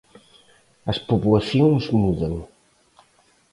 [0.91, 2.33] As poboacións mudan.